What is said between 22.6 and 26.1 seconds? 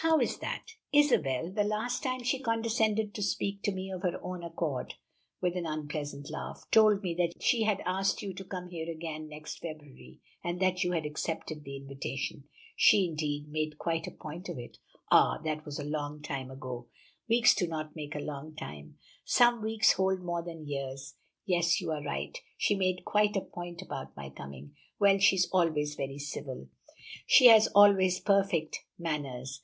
made quite a point about my coming. Well, she is always